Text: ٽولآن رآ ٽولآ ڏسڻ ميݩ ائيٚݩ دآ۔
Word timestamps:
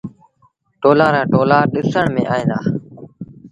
ٽولآن 0.81 1.11
رآ 1.15 1.21
ٽولآ 1.31 1.59
ڏسڻ 1.73 2.05
ميݩ 2.13 2.29
ائيٚݩ 2.33 2.49
دآ۔ 2.49 2.59